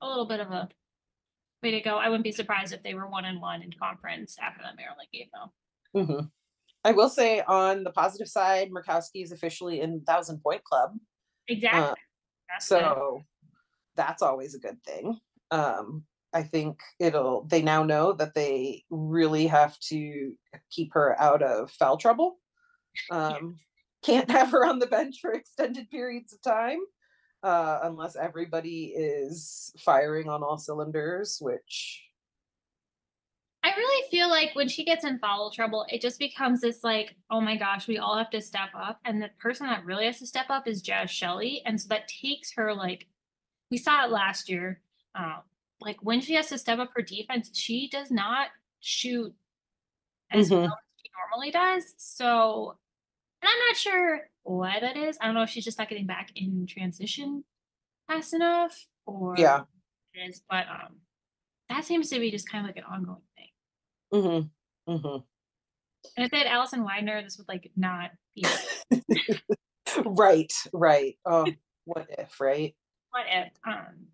[0.00, 0.68] a little bit of a
[1.62, 1.96] way to go.
[1.96, 5.08] I wouldn't be surprised if they were one and one in conference after that Maryland
[5.12, 6.02] game though.
[6.04, 6.26] hmm
[6.84, 10.92] I will say on the positive side, Markowski is officially in Thousand Point Club,
[11.48, 11.80] Exactly.
[11.80, 11.94] Uh,
[12.48, 12.78] That's good.
[12.80, 13.22] so
[13.96, 15.18] that's always a good thing.
[15.50, 17.44] Um, I think it'll.
[17.44, 20.34] They now know that they really have to
[20.70, 22.36] keep her out of foul trouble.
[23.10, 23.56] Um,
[24.04, 26.80] can't have her on the bench for extended periods of time
[27.42, 32.04] uh, unless everybody is firing on all cylinders, which
[33.78, 37.40] really feel like when she gets in foul trouble, it just becomes this like, oh
[37.40, 39.00] my gosh, we all have to step up.
[39.04, 41.62] And the person that really has to step up is Jaz Shelley.
[41.64, 43.06] And so that takes her like
[43.70, 44.80] we saw it last year.
[45.14, 45.42] Um,
[45.80, 48.48] like when she has to step up her defense, she does not
[48.80, 49.34] shoot
[50.30, 50.62] as Mhm.
[50.62, 51.94] well as she normally does.
[51.98, 52.78] So
[53.40, 55.16] and I'm not sure why that is.
[55.20, 57.44] I don't know if she's just not getting back in transition
[58.08, 59.64] fast enough or Yeah.
[60.14, 61.00] is, but um
[61.68, 63.22] that seems to be just kind of like an ongoing
[64.10, 64.22] thing.
[64.22, 64.40] hmm
[64.88, 65.18] Mm-hmm.
[66.16, 68.44] And if they had Allison Weidner, this would like not be
[70.04, 71.18] right, right.
[71.26, 71.46] Oh,
[71.84, 72.74] what if, right?
[73.10, 73.52] what if.
[73.66, 74.06] Um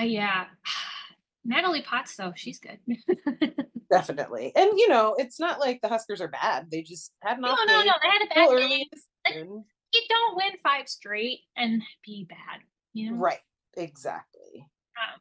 [0.00, 0.46] uh, yeah.
[1.44, 2.78] Natalie Potts though, she's good.
[3.90, 4.52] Definitely.
[4.56, 6.70] And you know, it's not like the Huskers are bad.
[6.70, 8.86] They just had an no, off no, no, they had a bad game.
[9.26, 9.64] season.
[9.92, 12.60] You don't win five straight and be bad,
[12.92, 13.18] you know?
[13.18, 13.38] Right.
[13.76, 14.66] Exactly.
[14.96, 15.20] Um,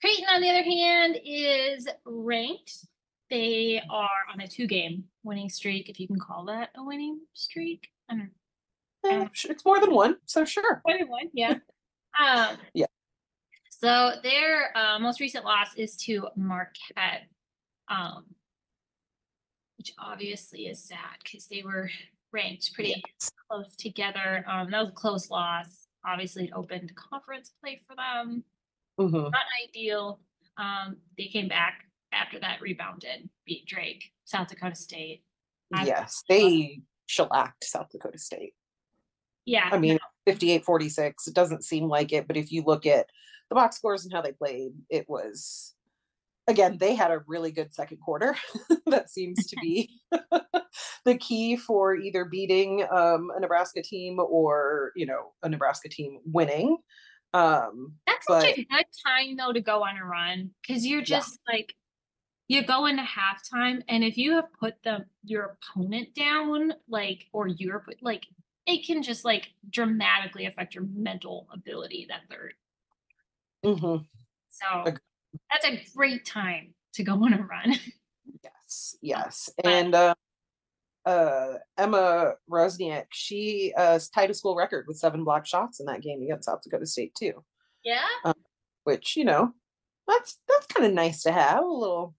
[0.00, 2.86] Creighton, on the other hand, is ranked.
[3.30, 7.88] They are on a two-game winning streak, if you can call that a winning streak.
[8.08, 8.30] I don't
[9.04, 9.28] know.
[9.32, 10.82] Sh- it's more than one, so sure.
[10.86, 11.54] More than one, yeah.
[12.24, 12.86] um, Yeah.
[13.70, 17.28] So their uh, most recent loss is to Marquette,
[17.88, 18.24] um,
[19.76, 21.90] which obviously is sad because they were
[22.32, 23.02] ranked pretty
[23.48, 24.44] close together.
[24.48, 25.86] Um, that was a close loss.
[26.06, 28.44] Obviously, it opened conference play for them.
[28.98, 29.30] Mhm.
[29.30, 30.20] Not ideal.
[30.56, 35.22] Um, they came back after that, rebounded, beat Drake, South Dakota State.
[35.74, 38.54] I- Yes, they shellacked South Dakota State.
[39.44, 41.28] Yeah, I mean, 58 46.
[41.28, 43.08] It doesn't seem like it, but if you look at
[43.48, 45.74] the box scores and how they played, it was
[46.48, 48.36] again, they had a really good second quarter.
[48.86, 50.00] that seems to be
[51.04, 56.20] the key for either beating um, a Nebraska team or, you know, a Nebraska team
[56.24, 56.78] winning.
[57.36, 61.04] Um, That's such a good time though to go on a run because you're Yeah.
[61.04, 61.74] just like
[62.48, 67.48] you go into halftime and if you have put the your opponent down like or
[67.48, 68.24] you're put like
[68.66, 72.54] it can just like dramatically affect your mental ability that third.
[73.64, 74.06] mhm,
[74.48, 74.84] So
[75.50, 77.74] that's a great time to go on a run.
[78.42, 79.50] Yes, yes.
[79.62, 80.14] but- And uh,
[81.06, 86.02] uh, Emma Ronsiek, she uh, tied a school record with seven block shots in that
[86.02, 87.32] game against South Dakota State, too.
[87.84, 88.32] yeah.
[88.84, 89.52] which you know
[90.06, 92.14] that's that's kind of nice to have a little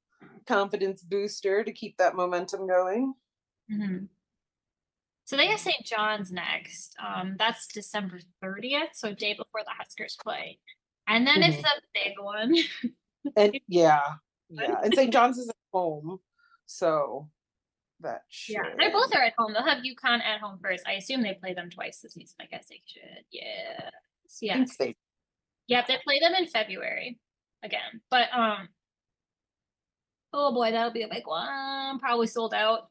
[0.48, 3.14] confidence booster to keep that momentum going
[3.70, 4.06] hmm
[5.26, 5.84] So they have St.
[5.86, 6.96] John's next.
[7.06, 10.60] Um, that's December 30th, so day before the Huskers play.
[11.08, 12.56] And then it's a big one.
[13.36, 14.00] and yeah
[14.50, 16.20] yeah and st john's is at home
[16.66, 17.28] so
[18.02, 19.54] that Yeah, they both are at home.
[19.54, 20.84] They'll have UConn at home first.
[20.88, 22.36] I assume they play them twice this season.
[22.42, 23.24] I guess they should.
[23.32, 23.90] Yeah.
[24.42, 24.78] Yes.
[24.78, 24.96] they-
[25.68, 27.20] Yep, they play them in February
[27.64, 28.02] again.
[28.10, 28.70] But um
[30.34, 32.00] oh boy, that'll be a big one.
[32.00, 32.90] Probably sold out.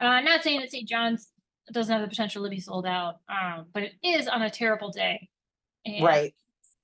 [0.00, 0.88] Uh not saying that St.
[0.88, 1.30] John's
[1.72, 4.90] doesn't have the potential to be sold out, um, but it is on a terrible
[4.90, 5.28] day.
[5.86, 6.34] And, right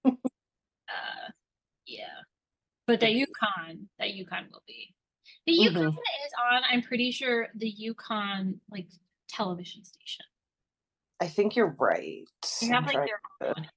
[0.05, 1.31] Uh
[1.87, 2.07] yeah.
[2.87, 4.95] But the UConn, that UConn will be.
[5.47, 5.75] The Mhm.
[5.75, 8.89] UConn is on, I'm pretty sure, the UConn like
[9.29, 10.25] television station.
[11.21, 12.29] i think you're right
[12.61, 13.69] They have like their own.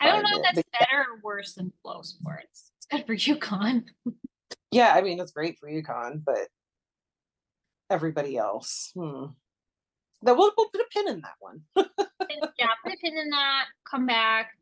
[0.00, 2.72] I don't know if that's But better or worse than Flow Sports.
[2.76, 3.84] It's good for UConn.
[4.70, 6.48] yeah i mean it's great for UConn, but
[7.90, 9.26] everybody else hmm.
[10.22, 11.62] that we'll, we'll put a pin in that one
[12.58, 13.66] yeah, put a pin in that.
[13.84, 14.52] Come back.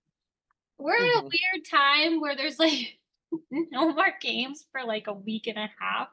[0.78, 2.98] We're in a weird time where there's like
[3.50, 6.08] no more games for like a week and a half.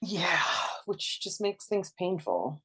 [0.00, 0.40] yeah
[0.86, 2.60] which just makes things painful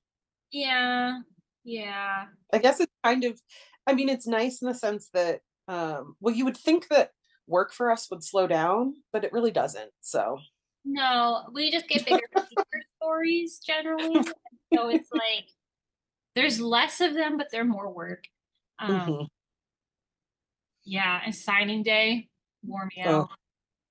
[0.51, 1.19] Yeah,
[1.63, 2.25] yeah.
[2.53, 3.39] I guess it's kind of
[3.85, 7.11] I mean it's nice in the sense that um well you would think that
[7.47, 9.91] work for us would slow down, but it really doesn't.
[10.01, 10.37] So
[10.83, 12.27] No, we just get bigger
[12.97, 14.21] stories generally.
[14.73, 15.47] So it's like
[16.35, 18.25] there's less of them, but they're more work.
[18.79, 19.27] Um, mhm.
[20.83, 22.29] Yeah, and signing day
[22.63, 23.27] wore me Oh.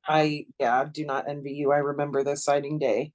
[0.09, 1.73] I yeah, do not envy you.
[1.73, 3.12] I remember the signing day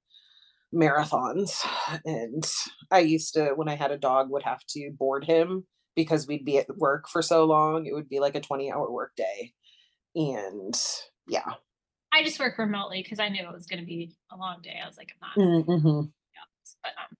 [0.74, 1.64] marathons
[2.04, 2.44] and
[2.90, 6.44] I used to when I had a dog would have to board him because we'd
[6.44, 7.86] be at work for so long.
[7.86, 9.52] It would be like a 20 hour work day.
[10.14, 10.74] And
[11.28, 11.54] yeah.
[12.12, 14.78] I just work remotely because I knew it was going to be a long day.
[14.82, 15.66] I was like, I'm not.
[15.66, 16.08] Mm-hmm.
[16.82, 17.16] But um,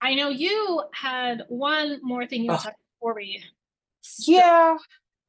[0.00, 2.60] I know you had one more thing you Ugh.
[2.60, 3.42] to before we.
[4.20, 4.76] Yeah.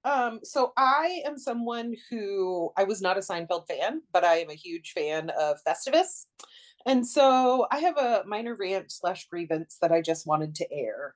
[0.08, 4.50] Um, so I am someone who I was not a Seinfeld fan, but I am
[4.50, 6.28] a huge fan of Festivus.
[6.86, 11.14] And so I have a minor rant slash grievance that I just wanted to air.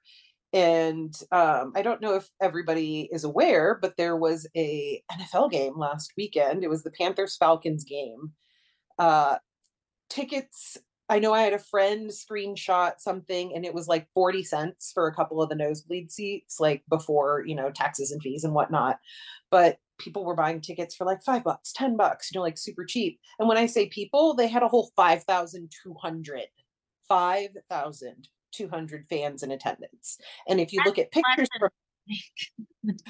[0.51, 5.77] And um, I don't know if everybody is aware, but there was a NFL game
[5.77, 6.65] last weekend.
[6.65, 8.34] It was the Panthers Falcons game.
[8.99, 9.38] Uh,
[10.10, 10.77] tickets
[11.12, 15.08] I know I had a friend screenshot something and it was like 40 cents for
[15.08, 18.97] a couple of the nosebleed seats, like before, you know, taxes and fees and whatnot.
[19.50, 22.86] But people were buying tickets for like five bucks, 10 bucks, you know, like super
[22.86, 23.19] cheap.
[23.39, 26.41] And when I say people, they had a whole 5,200,
[27.10, 30.17] 5,200 fans in attendance.
[30.47, 31.71] And if you look at pictures from,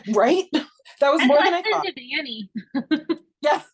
[0.16, 0.46] right?
[1.00, 1.86] That was That's more than I thought.
[1.96, 2.50] Danny.
[3.42, 3.66] Yes.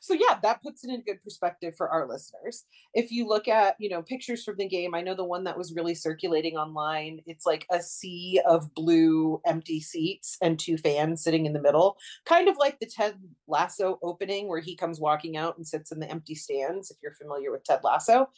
[0.00, 3.76] So yeah that puts it in good perspective for our listeners if you look at
[3.78, 7.20] you know pictures from the game i know the one that was really circulating online
[7.26, 11.96] it's like a sea of blue empty seats and two fans sitting in the middle
[12.24, 13.14] kind of like the ted
[13.46, 17.14] lasso opening where he comes walking out and sits in the empty stands if you're
[17.14, 18.28] familiar with ted lasso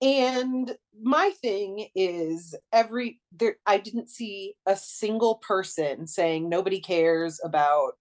[0.00, 7.40] and my thing is every there I didn't see a single person saying nobody cares
[7.42, 7.92] about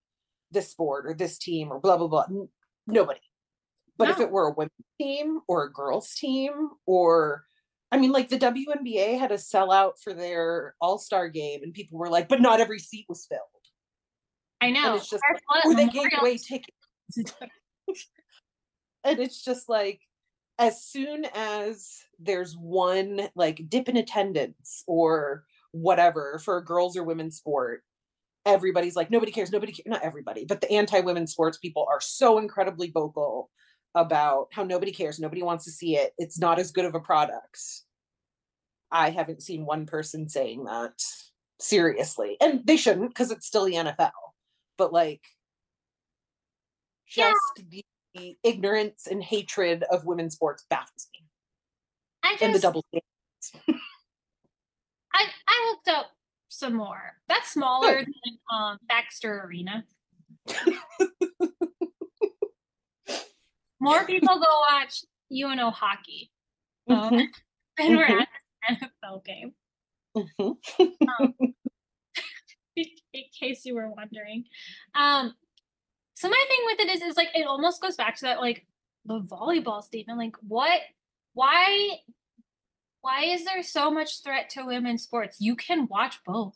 [0.51, 2.25] this sport or this team or blah blah blah.
[2.87, 3.19] Nobody.
[3.97, 4.11] But no.
[4.11, 7.43] if it were a women's team or a girls team or
[7.91, 12.09] I mean like the WNBA had a sellout for their all-star game and people were
[12.09, 13.41] like, but not every seat was filled.
[14.61, 14.91] I know.
[14.91, 16.71] And it's just like, or they gave away tickets.
[19.03, 20.01] and it's just like
[20.59, 27.03] as soon as there's one like dip in attendance or whatever for a girls or
[27.03, 27.83] women's sport
[28.47, 32.37] everybody's like nobody cares nobody cares not everybody but the anti-women sports people are so
[32.37, 33.49] incredibly vocal
[33.93, 36.99] about how nobody cares nobody wants to see it it's not as good of a
[36.99, 37.59] product
[38.91, 40.93] i haven't seen one person saying that
[41.59, 44.11] seriously and they shouldn't because it's still the nfl
[44.77, 45.21] but like
[47.07, 47.81] just yeah.
[48.13, 51.25] the ignorance and hatred of women's sports baffles me.
[52.23, 53.81] I just, and the double standards.
[55.13, 56.11] I I looked up
[56.47, 57.15] some more.
[57.27, 59.83] That's smaller than um, Baxter Arena.
[63.79, 66.31] more people go watch UNO hockey
[66.89, 67.17] um, mm-hmm.
[67.77, 68.19] than we're mm-hmm.
[68.19, 68.27] at
[68.79, 69.53] the NFL game.
[70.15, 70.83] Mm-hmm.
[71.19, 71.33] um,
[72.75, 74.45] in case you were wondering.
[74.95, 75.33] Um,
[76.15, 78.65] so my thing with it is is like it almost goes back to that like
[79.05, 80.79] the volleyball statement like what
[81.33, 81.99] why
[83.01, 86.55] why is there so much threat to women's sports you can watch both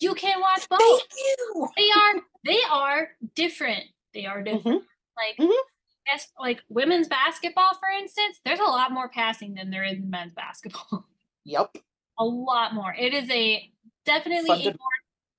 [0.00, 1.68] you can watch both Thank you.
[1.76, 3.84] they are they are different
[4.14, 5.16] they are different mm-hmm.
[5.16, 5.66] like mm-hmm.
[6.06, 10.10] yes like women's basketball for instance there's a lot more passing than there is in
[10.10, 11.06] men's basketball
[11.44, 11.76] yep
[12.18, 13.70] a lot more it is a
[14.04, 14.76] definitely a more,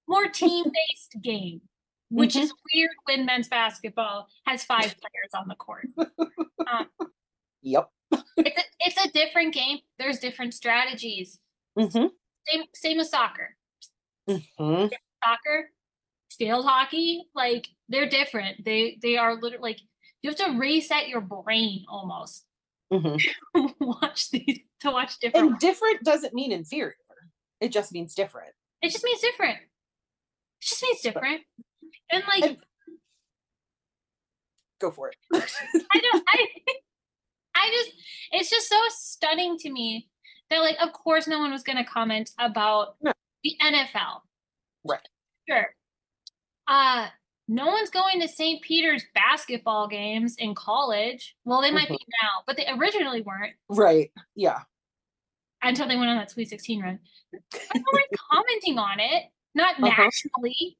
[0.08, 1.62] more team-based game
[2.10, 2.44] which mm-hmm.
[2.44, 5.88] is weird when men's basketball has five players on the court.
[6.70, 6.88] Um,
[7.62, 7.90] yep.
[8.12, 9.80] It's a, it's a different game.
[10.00, 11.40] There's different strategies.
[11.78, 12.08] Mm-hmm.
[12.48, 13.56] Same same as soccer.
[14.30, 14.88] Mm-hmm.
[15.24, 15.72] Soccer,
[16.32, 18.64] field hockey, like they're different.
[18.66, 19.80] They they are literally like
[20.22, 22.46] you have to reset your brain almost.
[22.92, 23.66] Mm-hmm.
[23.80, 25.52] watch these to watch different.
[25.52, 26.96] And different doesn't mean inferior.
[27.60, 28.52] It just means different.
[28.82, 29.58] It just means different.
[29.58, 31.42] It just means different.
[32.12, 32.58] And like, and,
[34.80, 35.16] go for it.
[35.34, 36.24] I don't.
[36.28, 36.48] I.
[37.58, 37.92] I just.
[38.32, 40.08] It's just so stunning to me
[40.50, 43.14] that, like, of course, no one was going to comment about no.
[43.44, 44.22] the NFL.
[44.86, 45.08] Right.
[45.50, 45.68] Sure.
[46.68, 47.08] Uh,
[47.48, 48.62] no one's going to St.
[48.62, 51.36] Peter's basketball games in college.
[51.46, 51.94] Well, they might mm-hmm.
[51.94, 53.54] be now, but they originally weren't.
[53.70, 54.12] Right.
[54.36, 54.60] Yeah.
[55.62, 57.00] Until they went on that Sweet 16 run.
[57.32, 59.24] But no one's commenting on it,
[59.56, 60.04] not uh-huh.
[60.04, 60.78] nationally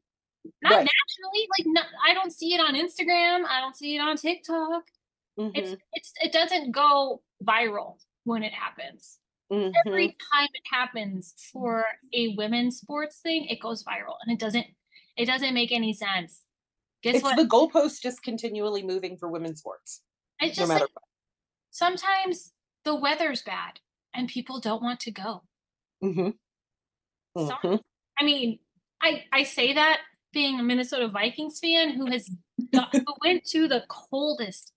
[0.62, 0.88] not right.
[0.88, 4.84] naturally like no, i don't see it on instagram i don't see it on tiktok
[5.38, 5.52] mm-hmm.
[5.54, 9.20] it's it's it doesn't go viral when it happens
[9.52, 9.72] mm-hmm.
[9.86, 14.66] every time it happens for a women's sports thing it goes viral and it doesn't
[15.18, 16.44] it doesn't make any sense
[17.04, 17.38] Guess it's what?
[17.38, 20.02] the goalpost just continually moving for women's sports
[20.40, 20.90] it's just no like,
[21.72, 23.80] sometimes the weather's bad
[24.14, 25.44] and people don't want to go
[26.04, 26.30] mm-hmm.
[27.38, 27.76] Mm-hmm.
[28.20, 28.60] i mean
[29.02, 30.00] I, I say that
[30.34, 32.30] being a Minnesota Vikings fan who has
[32.74, 34.74] got, who went to the coldest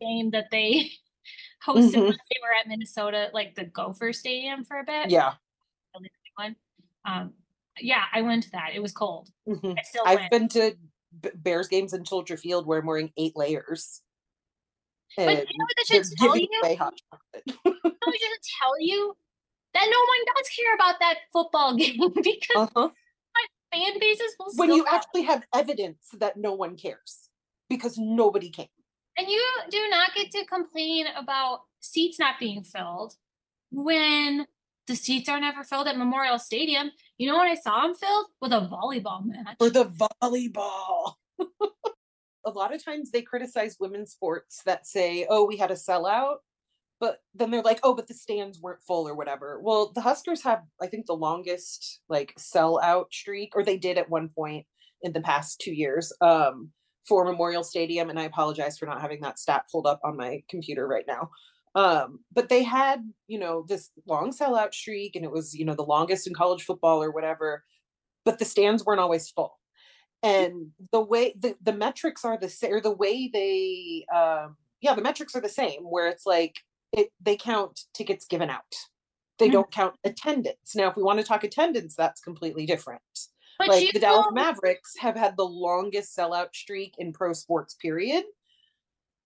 [0.00, 0.90] game that they
[1.66, 2.00] hosted mm-hmm.
[2.00, 5.10] when they were at Minnesota, like the Gopher Stadium for a bit.
[5.10, 5.34] Yeah.
[7.04, 7.32] Um,
[7.80, 8.70] yeah, I went to that.
[8.74, 9.28] It was cold.
[9.48, 9.72] Mm-hmm.
[9.78, 10.30] I still I've went.
[10.30, 10.76] been to
[11.34, 14.02] Bears games in Soldier Field where I'm wearing eight layers.
[15.16, 16.48] But you know what that should tell you?
[16.78, 17.44] Hot chocolate.
[17.46, 19.14] you know what should tell you?
[19.74, 22.88] That no one does care about that football game because uh-huh
[23.72, 27.30] fan bases will when you actually have evidence that no one cares
[27.68, 28.66] because nobody came.
[29.16, 33.14] And you do not get to complain about seats not being filled
[33.70, 34.46] when
[34.86, 36.90] the seats are never filled at Memorial Stadium.
[37.18, 38.26] You know when I saw them filled?
[38.40, 39.56] With a volleyball match.
[39.58, 39.84] For the
[40.22, 41.14] volleyball.
[42.44, 46.36] a lot of times they criticize women's sports that say, oh, we had a sellout
[47.02, 49.58] but then they're like, oh, but the stands weren't full or whatever.
[49.60, 54.08] Well, the Huskers have, I think, the longest like sellout streak, or they did at
[54.08, 54.66] one point
[55.02, 56.70] in the past two years um,
[57.06, 58.10] for Memorial Stadium.
[58.10, 61.30] And I apologize for not having that stat pulled up on my computer right now.
[61.74, 65.74] Um, but they had, you know, this long sellout streak, and it was, you know,
[65.74, 67.64] the longest in college football or whatever.
[68.24, 69.58] But the stands weren't always full.
[70.22, 74.94] and the way the, the metrics are the same or the way they um yeah
[74.94, 76.56] the metrics are the same where it's like
[76.92, 78.74] it they count tickets given out
[79.38, 79.52] they Mhm.
[79.52, 83.02] don't count attendance now if we want to talk attendance that's completely different
[83.66, 88.24] But like the dallas mavericks have had the longest sellout streak in pro sports period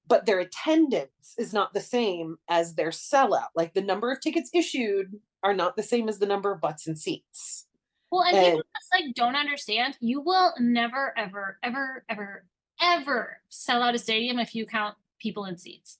[0.08, 4.50] but their attendance is not the same as their sellout like the number of tickets
[4.54, 7.66] issued are not the same as the number of butts and seats
[8.10, 9.96] Well, and people just like don't understand.
[10.00, 12.46] You will never, ever, ever, ever,
[12.80, 15.98] ever sell out a stadium if you count people in seats,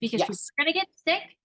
[0.00, 0.50] because people Yes.
[0.50, 1.36] are gonna get sick.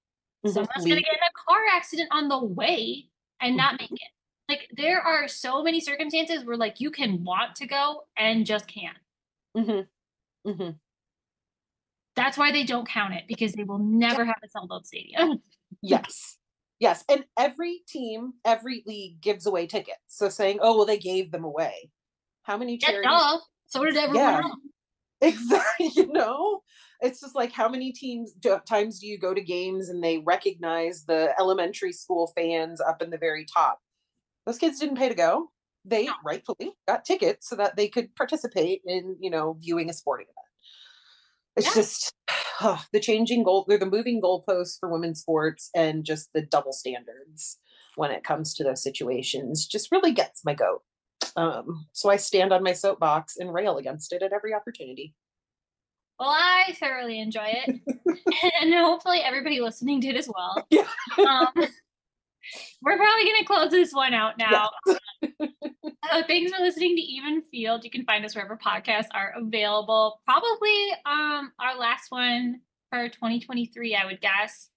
[0.45, 0.53] Mhm.
[0.53, 3.07] Someone's gonna get in a car accident on the way
[3.39, 4.11] and not make it.
[4.49, 8.67] Like there are so many circumstances where like you can want to go and just
[8.67, 8.97] can't.
[9.55, 9.87] Mhm.
[10.45, 10.79] Mhm.
[12.15, 15.41] That's why they don't count it because they will never have a sold out stadium.
[15.83, 16.37] Yes.
[16.79, 17.05] Yes.
[17.07, 19.99] And every team, every league gives away tickets.
[20.07, 21.91] So saying, oh, well, they gave them away.
[22.41, 23.03] How many charities?
[23.07, 23.37] duh.
[23.67, 24.41] So did everyone Yeah.
[24.43, 24.59] else.
[25.21, 25.91] Exactly.
[25.95, 26.63] You know,
[27.01, 30.17] it's just like how many teams do, times do you go to games and they
[30.19, 33.79] recognize the elementary school fans up in the very top?
[34.49, 35.51] Those kids didn't pay to go.
[35.85, 36.13] They No.
[36.25, 40.47] rightfully got tickets so that they could participate in, you know, viewing a sporting event.
[41.55, 41.73] It's Yeah.
[41.83, 42.11] just
[42.91, 47.59] the changing goal, or the moving goalposts for women's sports, and just the double standards
[47.95, 50.81] when it comes to those situations just really gets my goat.
[51.35, 55.13] Um, so I stand on my soapbox and rail against it at every opportunity.
[56.19, 57.81] Well, I thoroughly enjoy it,
[58.61, 60.65] and hopefully everybody listening did as well.
[60.71, 60.87] Yeah.
[61.19, 61.67] Um,
[62.81, 64.69] we're probably gonna close this one out now.
[66.11, 67.83] Uh, thanks for listening to Even Field.
[67.83, 70.21] You can find us wherever podcasts are available.
[70.25, 74.69] Probably um our last one for 2023, I would guess.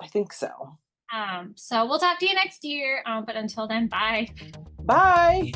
[0.00, 0.78] I think so.
[1.12, 3.02] Um, so we'll talk to you next year.
[3.06, 4.28] Um, but until then, bye.
[4.80, 5.52] Bye.